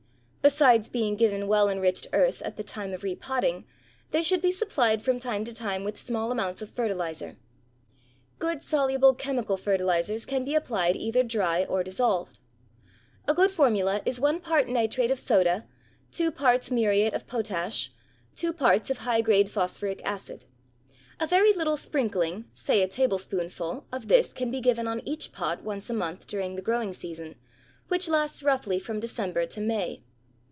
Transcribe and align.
Besides 0.43 0.89
being 0.89 1.17
given 1.17 1.47
well 1.47 1.69
enriched 1.69 2.07
earth 2.13 2.41
at 2.41 2.57
the 2.57 2.63
time 2.63 2.93
of 2.95 3.03
repotting, 3.03 3.63
they 4.09 4.23
should 4.23 4.41
be 4.41 4.49
supplied 4.49 5.03
from 5.03 5.19
time 5.19 5.45
to 5.45 5.53
time 5.53 5.83
with 5.83 5.99
small 5.99 6.31
amounts 6.31 6.63
of 6.63 6.71
fertilizer. 6.71 7.37
Good 8.39 8.63
soluble 8.63 9.13
chemical 9.13 9.55
fertilizers 9.55 10.25
can 10.25 10.43
be 10.43 10.55
applied 10.55 10.95
either 10.95 11.21
dry 11.21 11.63
or 11.65 11.83
dissolved. 11.83 12.39
A 13.27 13.35
good 13.35 13.51
formula 13.51 14.01
is 14.03 14.19
one 14.19 14.39
part 14.39 14.67
nitrate 14.67 15.11
of 15.11 15.19
soda, 15.19 15.67
two 16.11 16.31
parts 16.31 16.69
of 16.69 16.73
muriate 16.73 17.13
of 17.13 17.27
potash, 17.27 17.91
two 18.33 18.51
parts 18.51 18.89
of 18.89 18.97
high 18.99 19.21
grade 19.21 19.47
phosphoric 19.49 20.01
acid. 20.03 20.45
A 21.19 21.27
very 21.27 21.53
little 21.53 21.77
sprinkling, 21.77 22.45
say 22.51 22.81
a 22.81 22.87
tablespoonful, 22.87 23.85
of 23.91 24.07
this 24.07 24.33
can 24.33 24.49
be 24.49 24.59
given 24.59 24.87
on 24.87 25.07
each 25.07 25.33
pot 25.33 25.63
once 25.63 25.87
a 25.91 25.93
month 25.93 26.25
during 26.25 26.55
the 26.55 26.63
growing 26.63 26.93
season 26.93 27.35
which 27.89 28.09
lasts 28.09 28.41
roughly 28.41 28.79
from 28.79 28.99
December 28.99 29.45
to 29.45 29.61
May. 29.61 30.01